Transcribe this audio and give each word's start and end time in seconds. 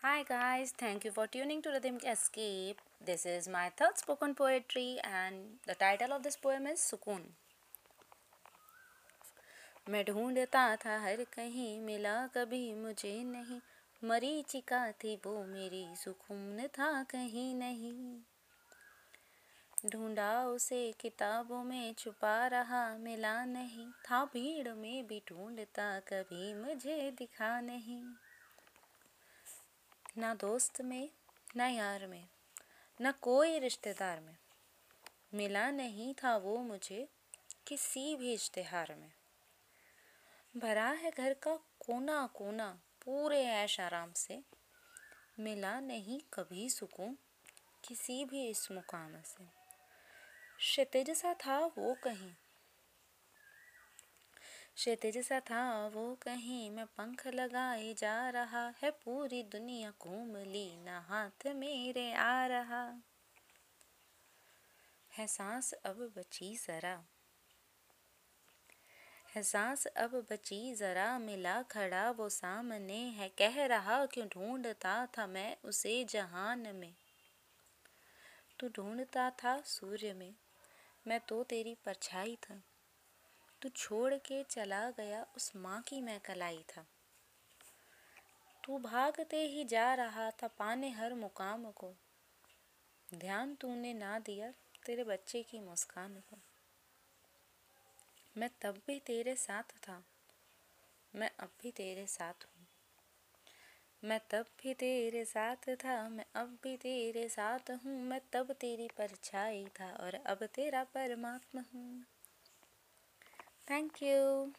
Hi 0.00 0.22
guys, 0.22 0.72
thank 0.78 1.04
you 1.04 1.10
for 1.10 1.26
tuning 1.26 1.60
to 1.60 1.70
Rhythm 1.70 1.96
Escape. 2.06 2.80
This 3.04 3.26
is 3.26 3.48
my 3.48 3.72
third 3.76 3.98
spoken 3.98 4.32
poetry 4.32 5.00
and 5.02 5.58
the 5.66 5.74
title 5.74 6.12
of 6.12 6.22
this 6.22 6.36
poem 6.36 6.68
is 6.68 6.78
Sukoon. 6.80 7.24
मैं 9.90 10.04
ढूंढता 10.04 10.62
था 10.84 10.98
हर 11.04 11.24
कहीं 11.32 11.80
मिला 11.80 12.14
कभी 12.36 12.62
मुझे 12.74 13.12
नहीं 13.24 13.58
मरीचिका 14.02 14.80
थी 15.02 15.16
वो 15.26 15.34
मेरी 15.44 15.84
सुकून 16.04 16.66
था 16.78 16.90
कहीं 17.10 17.54
नहीं 17.54 18.20
ढूंढा 19.90 20.30
उसे 20.54 20.80
किताबों 21.00 21.62
में 21.64 21.92
छुपा 21.98 22.36
रहा 22.54 22.86
मिला 23.02 23.34
नहीं 23.44 23.90
था 24.06 24.24
भीड़ 24.34 24.74
में 24.78 25.06
भी 25.08 25.22
ढूंढता 25.28 25.90
कभी 26.08 26.54
मुझे 26.54 27.00
दिखा 27.18 27.60
नहीं 27.60 28.02
ना 30.18 30.34
दोस्त 30.34 30.80
में, 30.80 31.10
ना 31.56 31.68
यार 31.68 32.06
में, 32.06 32.28
न 33.02 33.12
कोई 33.12 33.58
रिश्तेदार 33.58 34.20
में। 34.20 34.36
मिला 35.34 35.70
नहीं 35.70 36.14
था 36.14 36.36
वो 36.36 36.58
मुझे 36.58 37.08
किसी 37.66 38.16
भी 38.16 38.32
इश्तेहार 38.32 38.94
में। 38.94 39.12
भरा 40.56 40.90
है 40.90 41.10
घर 41.10 41.34
का 41.34 41.56
कोना 41.56 42.26
कोना 42.26 42.80
पूरे 43.04 43.44
ऐश 43.44 43.80
आराम 43.80 44.12
से। 44.12 44.42
मिला 45.40 45.80
नहीं 45.80 46.20
कभी 46.32 46.70
सुकून 46.70 47.18
किसी 47.84 48.24
भी 48.24 48.48
इस 48.48 48.72
मुकाम 48.72 49.22
से। 49.22 49.44
क्षितिज 50.58 51.10
सा 51.10 51.34
था 51.34 51.58
वो 51.58 51.94
कहीं 51.94 52.32
क्षितिज 54.78 55.18
सा 55.18 55.40
था 55.40 55.86
वो 55.86 56.18
कहीं 56.22 56.70
मैं 56.70 56.86
पंख 56.86 57.26
लगाए 57.26 57.94
जा 57.94 58.30
रहा 58.30 58.74
है, 58.82 58.90
पूरी 58.90 59.42
दुनिया 59.42 59.92
घूम 60.02 60.36
ली 60.36 60.84
ना 60.84 61.00
हाथ 61.00 61.46
मेरे 61.46 62.12
आ 62.12 62.46
रहा। 62.46 63.02
है 65.18 65.26
सांस 65.26 65.72
अब 65.72 66.12
बची 66.16 66.56
जरा। 66.56 67.04
है 69.34 69.42
सांस 69.42 69.86
अब 69.86 70.26
बची 70.30 70.74
जरा, 70.74 71.18
मिला 71.18 71.62
खड़ा 71.62 72.10
वो 72.10 72.28
सामने 72.28 72.98
है, 72.98 73.28
कह 73.28 73.66
रहा, 73.66 74.06
क्यों 74.06 74.26
ढूंढता 74.26 75.06
था 75.06 75.26
मैं 75.26 75.56
उसे 75.64 76.04
जहान 76.04 76.76
में? 76.76 76.94
तू 78.60 78.68
ढूंढता 78.68 79.30
था 79.30 79.60
सूर्य 79.60 80.12
में, 80.12 80.34
मैं 81.06 81.20
तो 81.20 81.44
तेरी 81.44 81.76
परछाई 81.84 82.36
था। 82.36 82.62
तू 83.62 83.68
छोड़ 83.68 84.14
के 84.26 84.42
चला 84.42 84.90
गया 84.90 85.22
उस 85.36 85.52
माँ 85.56 85.80
की 85.82 86.00
मैं 86.00 86.18
कलाई 86.20 86.62
था। 86.68 86.84
तू 88.64 88.78
भागते 88.78 89.42
ही 89.46 89.64
जा 89.64 89.92
रहा 89.94 90.30
था 90.32 90.48
पाने 90.48 90.90
हर 90.90 91.14
मुकाम 91.14 91.64
को। 91.70 91.92
ध्यान 93.08 93.54
तूने 93.54 93.92
ना 93.94 94.18
दिया 94.18 94.50
तेरे 94.86 95.04
बच्चे 95.04 95.42
की 95.42 95.60
मुस्कान 95.60 96.14
को। 96.30 96.38
मैं 98.36 98.50
तब 98.62 98.80
भी 98.86 98.98
तेरे 98.98 99.34
साथ 99.36 99.76
था, 99.82 100.02
मैं 101.14 101.30
अब 101.40 101.50
भी 101.62 101.70
तेरे 101.70 102.06
साथ 102.06 102.44
हूँ। 102.44 102.66
मैं 104.02 104.20
तब 104.30 104.46
भी 104.62 104.74
तेरे 104.74 105.24
साथ 105.24 105.68
था, 105.76 106.08
मैं 106.08 106.24
अब 106.34 106.58
भी 106.62 106.76
तेरे 106.76 107.28
साथ 107.28 107.70
हूँ, 107.84 107.98
मैं 108.02 108.20
तब 108.32 108.52
तेरी 108.52 108.88
परछाई 108.98 109.66
था 109.80 109.90
और 109.96 110.14
अब 110.26 110.44
तेरा 110.46 110.84
परमात्मा 110.84 111.64
हूँ। 111.74 112.04
Thank 113.68 114.02
you. 114.02 114.54